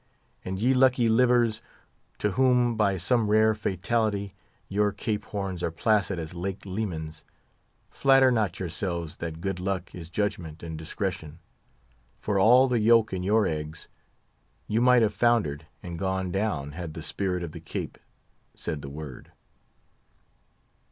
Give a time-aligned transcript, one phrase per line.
[0.43, 1.61] And ye lucky livers,
[2.17, 4.33] to whom, by some rare fatality,
[4.67, 7.23] your Cape Horns are placid as Lake Lemans,
[7.91, 11.37] flatter not yourselves that good luck is judgment and discretion;
[12.19, 13.89] for all the yolk in your eggs,
[14.67, 17.99] you might have foundered and gone down, had the Spirit of the Cape
[18.55, 19.31] said the word.